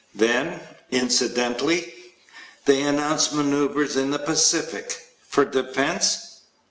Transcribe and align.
Then, 0.15 0.59
incidentally, 0.89 1.93
they 2.65 2.81
announce 2.81 3.31
maneuvers 3.31 3.95
in 3.97 4.09
the 4.09 4.17
Pacific. 4.17 4.97
For 5.29 5.45
defense. 5.45 6.39